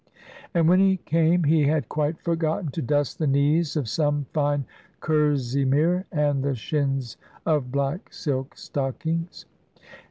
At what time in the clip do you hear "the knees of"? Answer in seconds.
3.19-3.87